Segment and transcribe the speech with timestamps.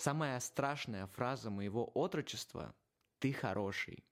[0.00, 2.74] Самая страшная фраза моего отрочества
[3.18, 4.02] «ты хороший».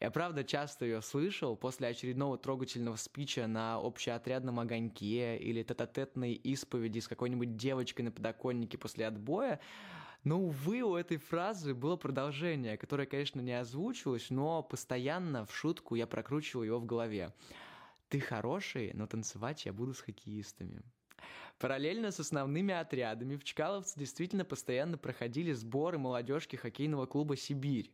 [0.00, 7.00] Я, правда, часто ее слышал после очередного трогательного спича на общеотрядном огоньке или тет-а-тетной исповеди
[7.00, 9.60] с какой-нибудь девочкой на подоконнике после отбоя,
[10.24, 15.96] но, увы, у этой фразы было продолжение, которое, конечно, не озвучивалось, но постоянно в шутку
[15.96, 17.34] я прокручивал его в голове.
[18.08, 20.82] «Ты хороший, но танцевать я буду с хоккеистами».
[21.58, 27.90] Параллельно с основными отрядами в Чкаловце действительно постоянно проходили сборы молодежки хоккейного клуба «Сибирь».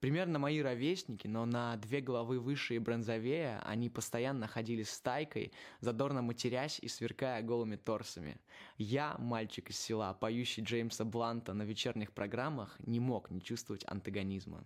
[0.00, 5.52] Примерно мои ровесники, но на две головы выше и бронзовее, они постоянно ходили с стайкой,
[5.80, 8.38] задорно матерясь и сверкая голыми торсами.
[8.76, 14.62] Я, мальчик из села, поющий Джеймса Бланта на вечерних программах, не мог не чувствовать антагонизма.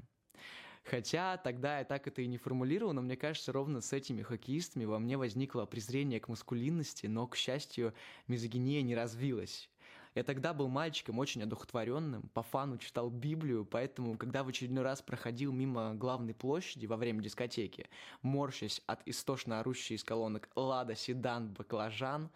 [0.85, 4.85] Хотя тогда я так это и не формулировал, но мне кажется, ровно с этими хоккеистами
[4.85, 7.95] во мне возникло презрение к маскулинности, но, к счастью,
[8.27, 9.71] мизогиния не развилась.
[10.15, 15.01] Я тогда был мальчиком очень одухотворенным, по фану читал Библию, поэтому, когда в очередной раз
[15.01, 17.89] проходил мимо главной площади во время дискотеки,
[18.21, 22.31] морщась от истошно орущей из колонок «Лада, седан, баклажан»,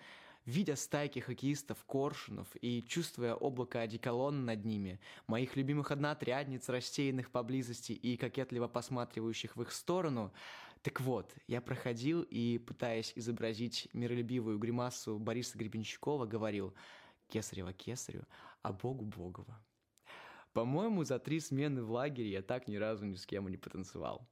[0.47, 7.91] Видя стайки хоккеистов Коршунов и чувствуя облако одеколона над ними, моих любимых одноотрядниц, рассеянных поблизости
[7.91, 10.33] и кокетливо посматривающих в их сторону,
[10.83, 16.72] так вот, я проходил и, пытаясь изобразить миролюбивую гримасу Бориса Гребенщикова, говорил
[17.26, 18.25] «Кесарева кесарю,
[18.62, 19.60] а Богу Богова».
[20.53, 24.28] По-моему, за три смены в лагере я так ни разу ни с кем не потанцевал.